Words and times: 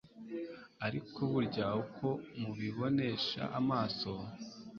ariko 0.85 1.19
burya 1.31 1.65
uko 1.83 2.07
mubibonesha 2.39 3.41
amaso 3.59 4.11